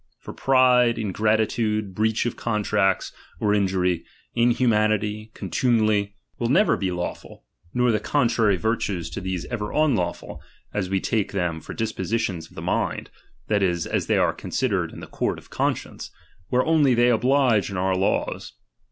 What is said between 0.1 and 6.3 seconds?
For pride, ingratitude, breach of contracts (or in Jury), inhumanity, contumely,